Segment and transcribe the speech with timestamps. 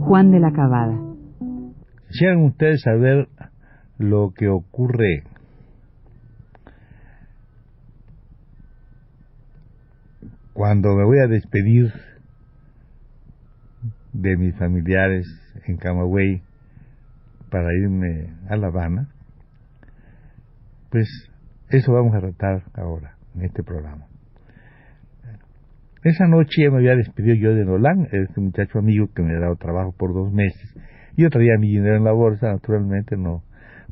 [0.00, 0.98] Juan de la Cabada.
[2.08, 3.28] Quisieran ustedes saber
[3.98, 5.24] lo que ocurre
[10.52, 11.92] cuando me voy a despedir
[14.12, 15.26] de mis familiares
[15.66, 16.42] en Camagüey
[17.50, 19.08] para irme a La Habana,
[20.90, 21.08] pues
[21.70, 24.11] eso vamos a tratar ahora en este programa.
[26.04, 29.38] Esa noche ya me había despedido yo de Nolan, este muchacho amigo que me ha
[29.38, 30.74] dado trabajo por dos meses.
[31.16, 33.44] Yo traía mi dinero en la bolsa, naturalmente no,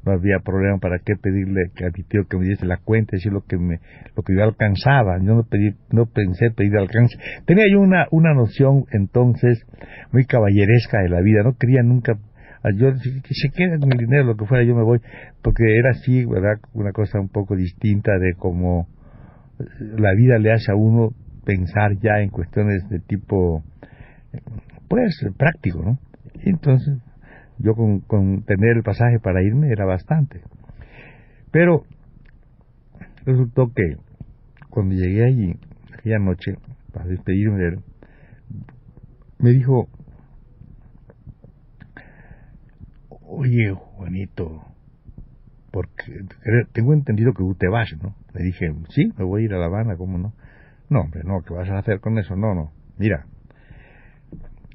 [0.04, 3.32] no había problema para qué pedirle a mi tío que me diese la cuenta, decir
[3.32, 3.78] lo que me,
[4.16, 7.16] lo que yo alcanzaba, yo no pedí, no pensé pedir alcance.
[7.46, 9.64] Tenía yo una, una noción entonces
[10.10, 12.18] muy caballeresca de la vida, no quería nunca,
[12.74, 14.98] yo que se quede mi dinero, lo que fuera, yo me voy,
[15.42, 18.88] porque era así, verdad, una cosa un poco distinta de cómo
[19.78, 21.10] la vida le hace a uno
[21.44, 23.62] pensar ya en cuestiones de tipo,
[24.88, 25.98] pues, práctico, ¿no?
[26.44, 26.98] Y entonces
[27.58, 30.40] yo con, con tener el pasaje para irme era bastante.
[31.50, 31.84] Pero
[33.24, 33.96] resultó que
[34.70, 35.56] cuando llegué allí,
[35.92, 36.56] aquella noche,
[36.92, 37.78] para despedirme de él,
[39.38, 39.88] me dijo,
[43.08, 44.62] oye Juanito,
[45.70, 46.24] porque
[46.72, 48.14] tengo entendido que tú te vas, ¿no?
[48.34, 50.32] Le dije, sí, me voy a ir a La Habana, ¿cómo no?
[50.90, 52.36] No, hombre, no, ¿qué vas a hacer con eso?
[52.36, 53.24] No, no, mira,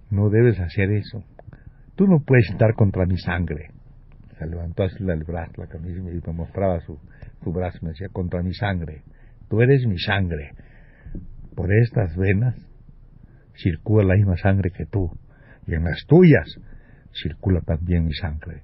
[0.09, 1.23] no debes hacer eso
[1.95, 3.71] tú no puedes estar contra mi sangre.
[4.37, 6.99] Se levantó así el brazo, la camisa y me mostraba su,
[7.43, 9.03] su brazo, me decía, contra mi sangre.
[9.49, 10.51] Tú eres mi sangre.
[11.55, 12.55] Por estas venas
[13.55, 15.09] circula la misma sangre que tú.
[15.67, 16.45] Y en las tuyas
[17.13, 18.63] circula también mi sangre.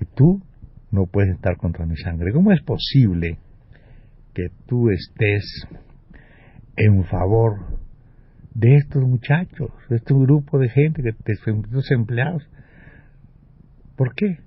[0.00, 0.40] Y tú
[0.92, 2.32] no puedes estar contra mi sangre.
[2.32, 3.38] ¿Cómo es posible
[4.34, 5.66] que tú estés
[6.76, 7.78] en favor
[8.54, 12.48] de estos muchachos, de este grupo de gente, de estos empleados.
[13.96, 14.38] ¿Por qué?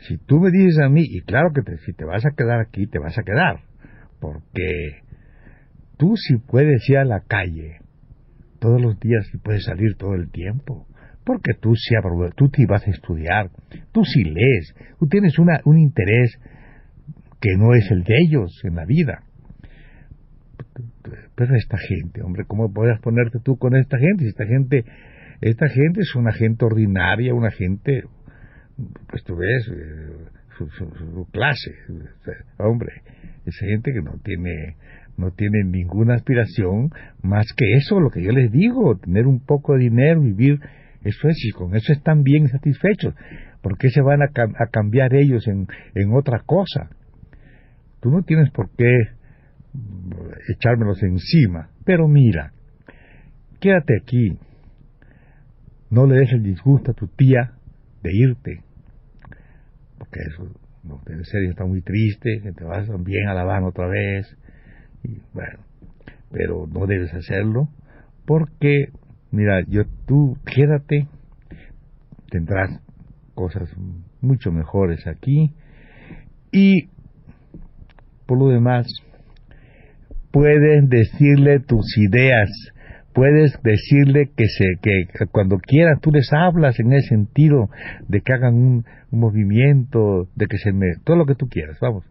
[0.00, 2.86] Si tú me dices a mí, y claro que si te vas a quedar aquí,
[2.86, 3.60] te vas a quedar,
[4.18, 5.02] porque
[5.98, 7.80] tú sí puedes ir a la calle
[8.58, 10.86] todos los días y puedes salir todo el tiempo,
[11.24, 11.94] porque tú sí
[12.36, 13.50] tú te vas a estudiar,
[13.92, 16.38] tú sí lees, tú tienes una, un interés
[17.40, 19.24] que no es el de ellos en la vida.
[21.34, 24.24] Pero esta gente, hombre, ¿cómo puedes ponerte tú con esta gente?
[24.24, 24.84] Si esta gente,
[25.40, 28.04] esta gente es una gente ordinaria, una gente,
[29.08, 31.74] pues tú ves, eh, su, clase,
[32.58, 33.02] hombre,
[33.46, 34.76] esa gente que no tiene,
[35.16, 36.90] no tiene ninguna aspiración
[37.22, 40.60] más que eso, lo que yo les digo, tener un poco de dinero, vivir,
[41.02, 43.14] eso es, y con eso están bien satisfechos.
[43.62, 46.90] ¿Por qué se van a, a cambiar ellos en, en otra cosa?
[48.00, 49.19] Tú no tienes por qué
[50.48, 51.70] echármelos encima.
[51.84, 52.52] Pero mira,
[53.60, 54.38] quédate aquí.
[55.90, 57.52] No le des el disgusto a tu tía
[58.02, 58.62] de irte.
[59.98, 60.48] Porque eso
[60.84, 64.36] no debe ser, está muy triste, que te vas bien a La otra vez.
[65.02, 65.60] Y bueno,
[66.30, 67.68] pero no debes hacerlo
[68.24, 68.92] porque,
[69.32, 71.08] mira, yo tú quédate,
[72.30, 72.80] tendrás
[73.34, 73.68] cosas
[74.20, 75.52] mucho mejores aquí
[76.52, 76.88] y
[78.26, 78.86] por lo demás
[80.30, 82.48] puedes decirle tus ideas,
[83.12, 87.68] puedes decirle que se que cuando quieras tú les hablas en ese sentido
[88.08, 92.04] de que hagan un, movimiento, de que se me todo lo que tú quieras, vamos.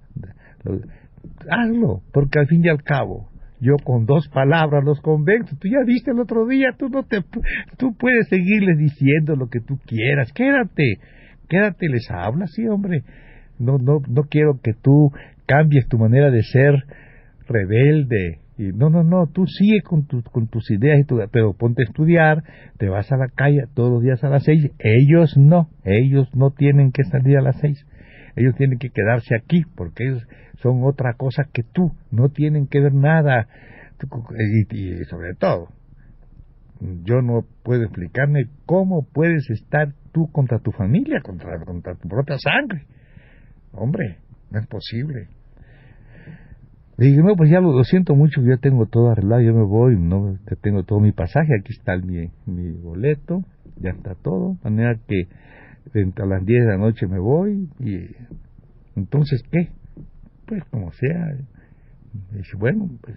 [1.50, 3.30] Hazlo, porque al fin y al cabo
[3.62, 5.56] yo con dos palabras los convenzo.
[5.60, 7.24] Tú ya viste el otro día, tú no te
[7.78, 10.32] tú puedes seguirles diciendo lo que tú quieras.
[10.34, 11.00] Quédate,
[11.48, 13.04] quédate les hablas, sí, hombre.
[13.58, 15.12] No no no quiero que tú
[15.46, 16.84] cambies tu manera de ser
[17.50, 18.40] rebelde.
[18.58, 21.86] Y no, no, no, tú sigue con, con tus ideas, y tu, pero ponte a
[21.86, 22.44] estudiar,
[22.78, 24.70] te vas a la calle todos los días a las seis.
[24.80, 27.86] Ellos no, ellos no tienen que salir a las seis.
[28.36, 30.28] Ellos tienen que quedarse aquí, porque ellos
[30.62, 33.48] son otra cosa que tú, no tienen que ver nada.
[34.72, 35.70] Y, sobre todo,
[37.04, 42.38] yo no puedo explicarme cómo puedes estar tú contra tu familia, contra, contra tu propia
[42.38, 42.86] sangre.
[43.72, 44.20] Hombre,
[44.52, 45.28] no es posible.
[47.00, 49.96] Le dije, no, pues ya lo, siento mucho, ya tengo todo arreglado, yo me voy,
[49.96, 53.42] no tengo todo mi pasaje, aquí está mi, mi boleto,
[53.78, 55.28] ya está todo, de manera que
[56.22, 58.06] a las 10 de la noche me voy y
[58.98, 59.70] entonces, ¿qué?
[60.46, 61.38] Pues como sea,
[62.34, 63.16] dice, bueno, pues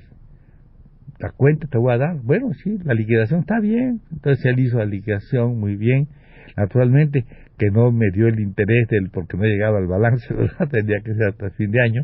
[1.19, 2.17] la cuenta te voy a dar.
[2.23, 4.01] Bueno, sí, la liquidación está bien.
[4.13, 6.09] Entonces él hizo la liquidación muy bien.
[6.57, 7.25] Naturalmente
[7.59, 10.27] que no me dio el interés del porque no llegaba al balance,
[10.71, 12.03] tendría que ser hasta el fin de año.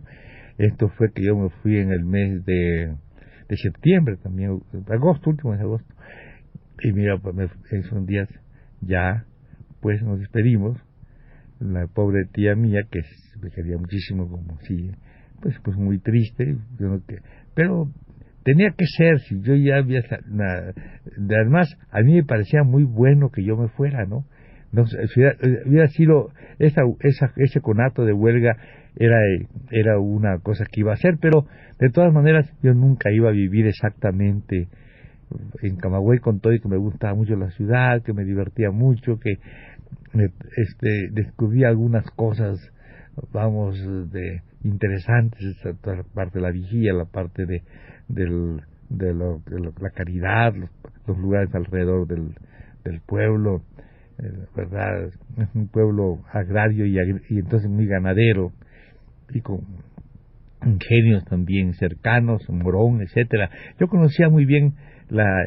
[0.58, 2.94] Esto fue que yo me fui en el mes de,
[3.48, 5.94] de septiembre también, agosto, último de agosto.
[6.82, 8.28] Y mira, pues esos días
[8.80, 9.24] ya,
[9.80, 10.78] pues nos despedimos.
[11.60, 13.00] La pobre tía mía, que
[13.40, 14.90] me quería muchísimo, como si,
[15.40, 16.56] pues, pues muy triste,
[17.54, 17.90] pero
[18.44, 20.02] tenía que ser, si yo ya había...
[21.18, 24.24] Además, a mí me parecía muy bueno que yo me fuera, ¿no?
[24.72, 25.20] no si
[25.66, 28.56] hubiera sido esa, esa, ese conato de huelga
[28.98, 29.16] era,
[29.70, 31.46] era una cosa que iba a hacer, pero
[31.78, 34.68] de todas maneras yo nunca iba a vivir exactamente
[35.62, 39.18] en Camagüey con todo y que me gustaba mucho la ciudad, que me divertía mucho,
[39.18, 39.38] que
[40.56, 42.58] este, descubrí algunas cosas,
[43.32, 43.78] vamos,
[44.10, 45.40] de interesantes,
[45.84, 47.62] la parte de la vigía, la parte de,
[48.08, 50.54] del, de, la caridad,
[51.06, 52.34] los, lugares alrededor del,
[52.84, 53.62] del pueblo,
[54.18, 55.06] eh, ¿verdad?
[55.36, 56.98] Es un pueblo agrario y,
[57.28, 58.52] y entonces muy ganadero
[59.32, 59.60] y con
[60.64, 63.50] ingenios también cercanos, Morón, etcétera.
[63.78, 64.74] Yo conocía muy bien
[65.08, 65.44] la,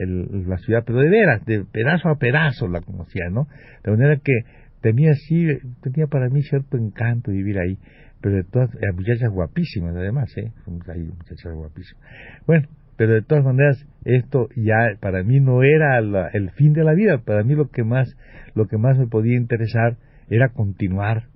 [0.48, 3.48] la ciudad, pero de veras, de pedazo a pedazo la conocía, ¿no?
[3.83, 4.33] De manera que
[4.81, 5.48] tenía así,
[5.81, 7.78] tenía para mí cierto encanto vivir ahí,
[8.22, 10.51] pero de todas, eh, muchachas guapísimas además, ¿eh?
[10.66, 12.04] Muchachas guapísimas.
[12.48, 12.68] Bueno,
[12.98, 16.00] pero de todas maneras esto ya para mí no era
[16.33, 18.16] el fin de la vida, para mí lo que más,
[18.56, 19.98] lo que más me podía interesar
[20.30, 21.31] era continuar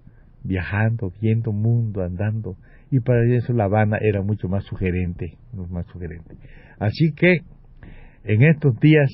[0.45, 2.55] viajando, viendo mundo, andando,
[2.91, 5.37] y para eso La Habana era mucho más sugerente,
[5.69, 6.35] más sugerente.
[6.79, 7.41] Así que
[8.23, 9.09] en estos días,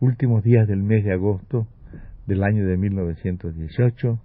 [0.00, 1.66] últimos días del mes de agosto
[2.26, 4.20] del año de 1918,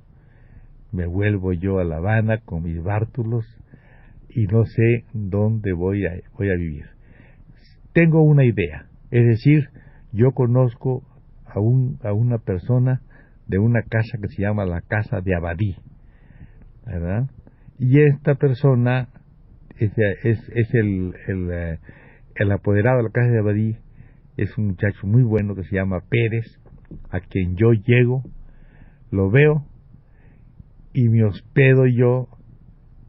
[0.91, 3.45] me vuelvo yo a La Habana con mis bártulos
[4.29, 6.85] y no sé dónde voy a, voy a vivir.
[7.93, 9.69] Tengo una idea, es decir,
[10.11, 11.03] yo conozco
[11.45, 13.01] a, un, a una persona
[13.47, 15.75] de una casa que se llama la Casa de Abadí,
[16.85, 17.29] ¿verdad?
[17.77, 19.09] Y esta persona
[19.77, 19.91] es,
[20.23, 21.79] es, el, eh,
[22.35, 23.77] el apoderado de la Casa de Abadí,
[24.37, 26.45] es un muchacho muy bueno que se llama Pérez,
[27.09, 28.23] a quien yo llego,
[29.11, 29.65] lo veo
[30.93, 32.27] y me hospedo yo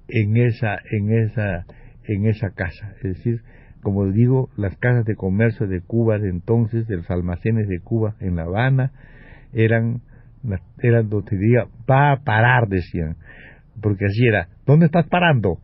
[0.08, 1.66] en esa en esa
[2.04, 3.42] en esa casa, es decir,
[3.82, 8.16] como digo, las casas de comercio de Cuba de entonces, de los almacenes de Cuba
[8.20, 8.92] en La Habana,
[9.52, 10.02] eran
[10.82, 13.16] eran donde diga va a parar decían,
[13.80, 15.58] porque así era, ¿dónde estás parando?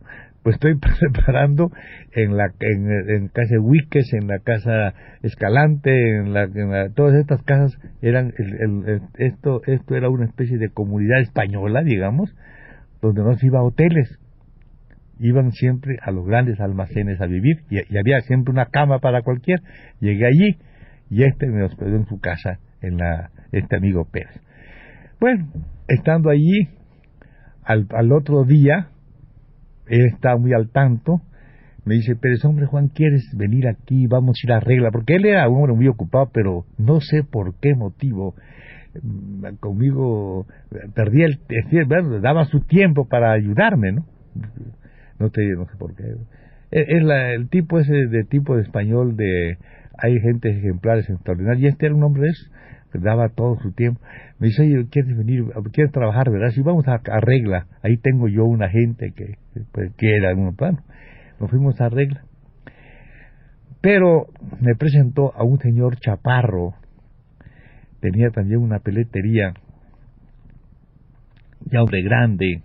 [0.46, 0.78] pues estoy
[1.12, 1.72] preparando
[2.12, 6.48] en la en, en casa Huiques, en la casa Escalante, en, la,
[6.94, 12.32] todas estas casas eran el, esto esto era una especie de comunidad española, digamos,
[13.02, 14.20] donde no se iba a hoteles,
[15.18, 19.58] iban siempre a los grandes almacenes a vivir y, había siempre una cama para cualquier.
[19.98, 20.58] Llegué allí
[21.10, 24.40] y este me hospedó en su casa, en la este amigo Pérez.
[25.18, 25.48] Bueno,
[25.88, 26.68] estando allí
[27.66, 28.88] al, al otro día
[29.88, 31.20] él estaba muy al tanto,
[31.84, 34.06] me dice, Pérez, hombre Juan, ¿quieres venir aquí?
[34.08, 37.22] Vamos a ir a regla, porque él era un hombre muy ocupado, pero no sé
[37.22, 38.34] por qué motivo
[39.00, 40.46] mm, conmigo
[40.94, 44.06] perdía el, daba su tiempo para ayudarme, ¿no?
[45.18, 46.02] No te no sé por qué.
[46.72, 49.56] Es, el tipo de tipo de español de
[49.96, 52.30] hay gente ejemplares extraordinarios y este era un hombre de
[52.94, 54.00] daba todo su tiempo.
[54.38, 55.44] Me dice, oye, ¿quieres venir?
[55.72, 56.50] ¿Quieres trabajar, verdad?
[56.50, 59.36] Si vamos a, regla, ahí tengo yo una gente que
[59.72, 60.78] pues, quiera un plano.
[61.40, 62.24] Nos fuimos a regla.
[63.80, 64.26] Pero
[64.60, 66.74] me presentó a un señor chaparro,
[68.00, 69.54] tenía también una peletería,
[71.70, 72.62] ya hombre grande,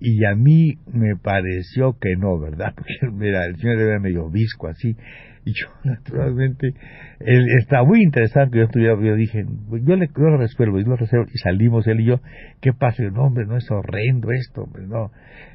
[0.00, 2.74] y a mí me pareció que no, ¿verdad?
[2.76, 4.96] Porque mira, el señor era medio visco así,
[5.44, 6.74] y yo, naturalmente,
[7.20, 8.58] él está muy interesante.
[8.58, 9.44] Yo, estuviera, yo dije,
[9.82, 11.26] yo, le, lo resuelvo, yo lo resuelvo.
[11.32, 12.20] Y salimos él y yo,
[12.60, 13.02] ¿qué pasa?
[13.04, 15.10] no, hombre, no es horrendo esto, hombre, no.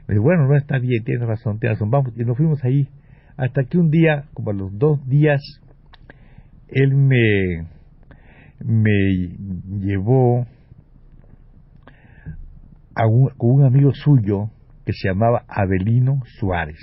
[0.07, 1.91] Me bueno, no está bien, tienes razón, tienes razón.
[1.91, 2.87] Vamos, y nos fuimos ahí.
[3.37, 5.41] Hasta que un día, como a los dos días,
[6.69, 7.67] él me,
[8.63, 9.35] me
[9.79, 10.47] llevó
[12.95, 14.49] a un, con un amigo suyo
[14.85, 16.79] que se llamaba Abelino Suárez.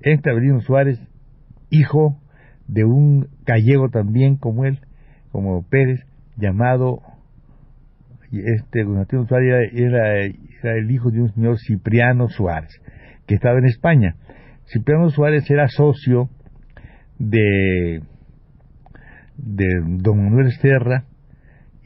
[0.00, 1.00] Este Abelino Suárez
[1.70, 2.18] hijo
[2.66, 4.80] de un gallego también como él,
[5.32, 6.00] como Pérez,
[6.36, 7.02] llamado
[8.32, 8.84] este
[9.28, 12.80] Suárez era, era, el hijo de un señor Cipriano Suárez,
[13.26, 14.16] que estaba en España.
[14.66, 16.30] Cipriano Suárez era socio
[17.18, 18.02] de,
[19.36, 21.04] de don Manuel Serra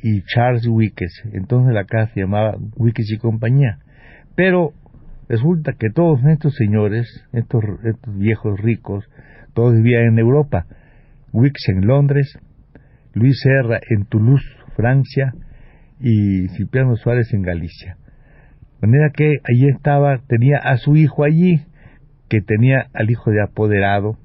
[0.02, 1.23] y Charles Wickes.
[1.32, 3.78] Entonces la casa se llamaba Wickes y compañía.
[4.35, 4.73] Pero
[5.28, 9.04] resulta que todos estos señores, estos, estos viejos ricos,
[9.54, 10.66] todos vivían en Europa.
[11.32, 12.38] Wickes en Londres,
[13.12, 15.35] Luis Serra en Toulouse, Francia,
[16.00, 17.97] y Cipriano Suárez en Galicia.
[18.80, 21.62] De manera que allí estaba, tenía a su hijo allí,
[22.28, 24.18] que tenía al hijo de apoderado,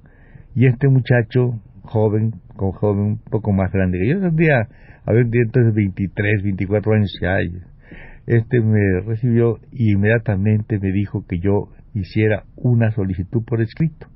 [0.56, 4.68] y este muchacho, joven, con joven un poco más grande que yo, tendría,
[5.06, 7.38] a ver, entonces 23, 24 años ya,
[8.26, 14.08] este me recibió y inmediatamente me dijo que yo hiciera una solicitud por escrito.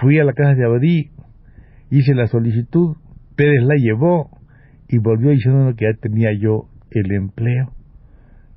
[0.00, 1.10] Fui a la casa de Abadí,
[1.90, 2.96] hice la solicitud,
[3.36, 4.30] Pérez la llevó
[4.88, 7.72] y volvió diciendo que ya tenía yo el empleo.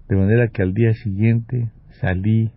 [0.10, 1.70] De manera que al día siguiente
[2.02, 2.52] salí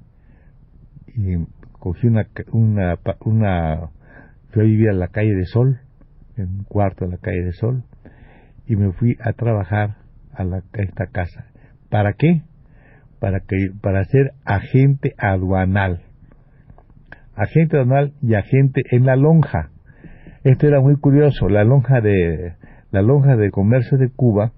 [1.09, 1.37] y
[1.73, 3.91] cogí una, una, una,
[4.50, 5.81] fui a vivir a la calle de Sol,
[6.37, 7.85] en un cuarto de la calle de Sol,
[8.67, 10.05] y me fui a trabajar
[10.37, 11.47] a, la, esta casa.
[11.90, 12.43] ¿Para qué?
[13.21, 16.02] Para, que, para ser agente aduanal.
[17.35, 19.71] Agente aduanal y agente en la lonja.
[20.45, 21.49] Esto era muy curioso.
[21.49, 22.55] La lonja de,
[22.90, 24.52] la lonja de comercio de Cuba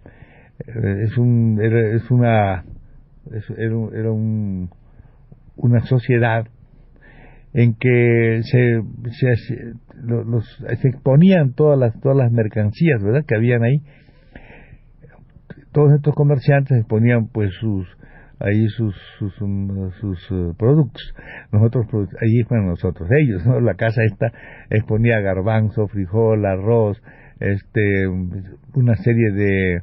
[0.59, 2.65] eh, es, un, es una
[3.57, 4.71] era, un,
[5.57, 6.47] una sociedad
[7.53, 10.45] en que se, se, los,
[10.81, 13.83] se exponían todas las todas las mercancías verdad que habían ahí
[15.73, 17.87] todos estos comerciantes exponían pues sus
[18.41, 19.35] ahí sus sus,
[20.01, 21.15] sus uh, productos
[21.51, 21.87] nosotros
[22.21, 23.61] allí fueron nosotros ellos ¿no?
[23.61, 24.33] la casa esta
[24.71, 27.03] exponía garbanzo frijol arroz
[27.41, 28.07] este
[28.75, 29.83] una serie de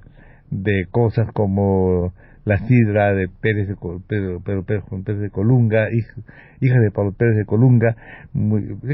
[0.51, 2.13] de cosas como
[2.46, 3.75] la sidra de Pérez de,
[4.08, 7.96] Pedro, Pérez de Colunga, hija, de Pablo Pérez de Colunga,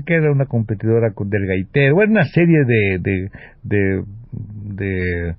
[0.05, 3.29] que era una competidora con del gaitero, bueno, una serie de,
[3.63, 5.35] de,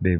[0.00, 0.18] de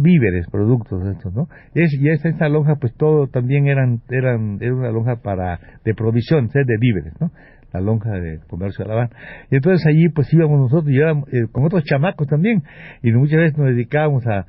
[0.00, 1.48] víveres, productos estos, ¿no?
[1.74, 5.94] Es, y esa, esa lonja, pues todo también eran, eran, era una lonja para, de
[5.94, 7.30] provisión, de víveres, ¿no?
[7.72, 9.10] la lonja de comercio de La Habana.
[9.50, 12.62] Y entonces allí pues íbamos nosotros, y íbamos, eh, con otros chamacos también,
[13.02, 14.46] y muchas veces nos dedicábamos a,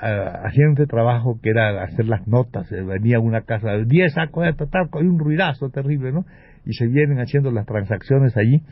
[0.00, 4.52] haciendo este trabajo que era hacer las notas, eh, venía una casa, 10 sacos de
[4.52, 6.24] total, hay un ruidazo terrible, ¿no?
[6.68, 8.62] Y se vienen haciendo las transacciones allí,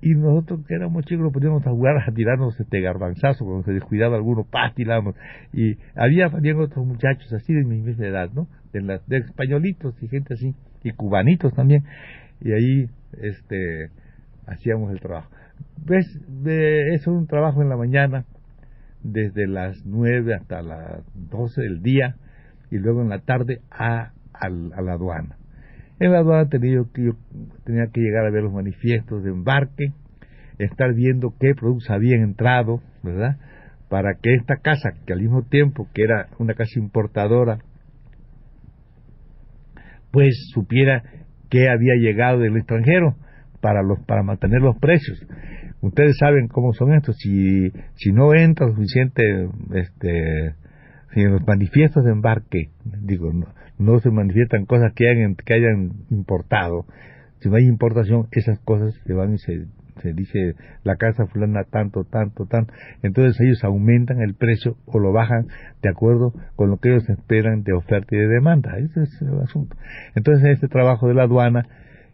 [0.00, 3.72] y nosotros que éramos chicos nos poníamos a jugar, a tirarnos este garbanzazo, cuando se
[3.72, 5.16] descuidaba alguno, pastilamos,
[5.52, 8.46] y había también otros muchachos así de mi misma edad, ¿no?
[8.72, 10.54] De, las, de españolitos y gente así,
[10.84, 11.82] y cubanitos también,
[12.40, 12.88] y ahí
[13.20, 13.90] este
[14.46, 15.28] hacíamos el trabajo.
[15.84, 16.06] ¿Ves?
[16.46, 18.24] es un trabajo en la mañana,
[19.02, 22.16] desde las 9 hasta las 12 del día,
[22.70, 25.36] y luego en la tarde a, a, la aduana.
[25.98, 29.92] En la aduana tenía que, llegar a ver los manifiestos de embarque,
[30.58, 33.38] estar viendo qué productos habían entrado, ¿verdad?
[33.88, 37.58] Para que esta casa, que al mismo tiempo que era una casa importadora,
[40.10, 41.02] pues supiera
[41.50, 43.16] qué había llegado del extranjero
[43.60, 45.24] para los para mantener los precios.
[45.80, 47.16] Ustedes saben cómo son estos.
[47.16, 49.22] Si si no entra suficiente
[49.74, 50.54] este
[51.16, 53.32] si en los manifiestos de embarque, digo,
[53.78, 56.84] no, se manifiestan cosas que hayan, que hayan importado.
[57.40, 59.64] Si no hay importación, esas cosas se van y se,
[60.02, 62.70] se dice la casa fulana tanto, tanto, tanto.
[63.02, 65.46] Entonces ellos aumentan el precio o lo bajan
[65.80, 68.76] de acuerdo con lo que ellos esperan de oferta y de demanda.
[68.76, 69.74] Ese es el asunto.
[70.16, 71.66] Entonces este trabajo de la aduana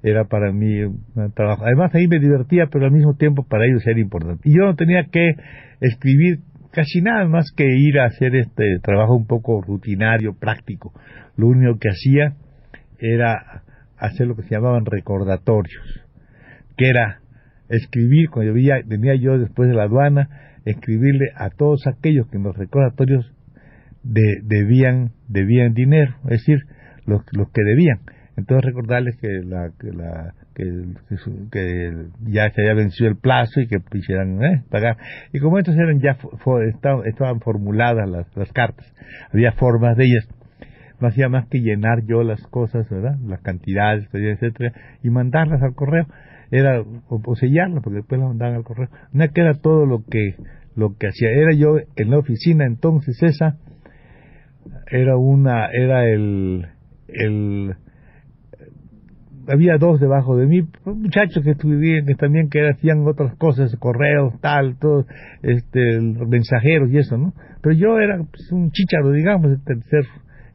[0.05, 1.65] era para mí un trabajo.
[1.65, 4.49] Además ahí me divertía, pero al mismo tiempo para ellos era importante.
[4.49, 5.35] Y yo no tenía que
[5.81, 6.39] escribir
[6.73, 10.93] casi nada más que ir a hacer este trabajo un poco rutinario, práctico.
[11.37, 12.35] Lo único que hacía
[12.99, 13.63] era
[13.99, 15.83] hacer lo que se llamaban recordatorios,
[16.77, 17.21] que era
[17.69, 20.29] escribir, cuando venía yo después de la aduana,
[20.65, 23.33] escribirle a todos aquellos que en los recordatorios
[24.03, 26.59] debían, debían dinero, es decir,
[27.07, 28.01] los, los que debían.
[28.37, 33.79] Entonces recordarles que la, que, la, que, ya se había vencido el plazo y que
[33.91, 34.97] quisieran eh, pagar.
[35.33, 36.19] Y como estos eran ya
[37.05, 38.87] estaban, formuladas las, las cartas,
[39.33, 40.29] había formas de ellas,
[41.01, 43.19] no hacía más que llenar yo las cosas, ¿verdad?
[43.27, 46.07] Las cantidades, etcétera, y mandarlas al correo.
[46.53, 48.89] Era, o, sellarlas, porque después las mandaban al correo.
[49.13, 50.37] No era todo lo que,
[50.77, 51.31] lo que hacía.
[51.31, 53.57] Era yo en la oficina entonces esa,
[54.91, 56.67] era una, era el,
[57.09, 57.75] el,
[59.49, 64.41] había dos debajo de mí, muchachos que estuvieron que también que hacían otras cosas, correos,
[64.41, 65.07] tal, todo,
[65.43, 67.33] este, mensajeros y eso, ¿no?
[67.63, 70.05] Pero yo era pues, un chicharo, digamos, el tercer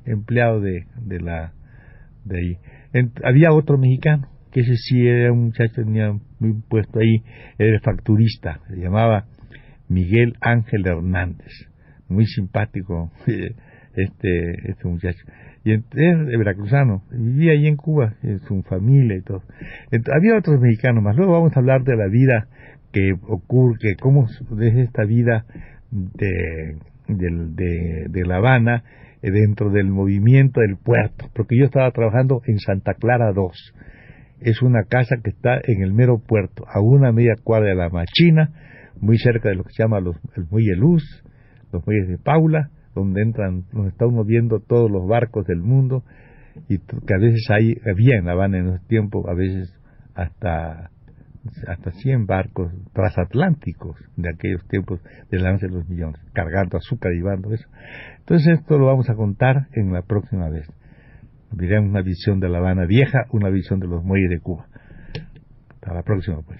[0.06, 1.54] empleado de, de la,
[2.26, 2.58] de ahí.
[3.24, 7.24] había otro mexicano, que ese sí era un muchacho, tenía muy puesto ahí,
[7.58, 9.26] era facturista, se llamaba
[9.90, 11.52] Miguel Ángel Hernández,
[12.10, 13.12] muy simpático
[13.96, 15.20] este, este muchacho.
[15.74, 19.42] Es veracruzano, vivía ahí en Cuba, en su familia y todo.
[20.14, 21.16] había otros mexicanos más.
[21.16, 22.48] Luego vamos a hablar de la vida
[22.92, 25.46] que ocurre, que cómo es esta vida
[25.92, 28.84] de, de, de La Habana
[29.22, 33.74] eh, dentro del movimiento del puerto, porque yo estaba trabajando en Santa Clara 2.
[34.42, 37.90] Es una casa que está en el mero puerto, a una media cuadra de la
[37.90, 38.52] Machina,
[39.02, 41.04] muy cerca de lo que se llama los, el Muelle Luz,
[41.72, 46.04] los muelles de Paula, donde entran, donde está uno viendo todos los barcos del mundo,
[46.68, 49.74] y que a veces hay, había en La Habana en ese tiempo, a veces
[50.16, 50.92] hasta
[51.68, 55.02] hasta 100 barcos transatlánticos de aquellos tiempos
[55.32, 57.68] del lance de los millones, cargando azúcar y llevando eso.
[58.20, 60.68] Entonces esto lo vamos a contar en la próxima vez.
[61.52, 64.68] Diremos una visión de La Habana vieja, una visión de los muelles de Cuba.
[65.70, 66.60] Hasta la próxima pues.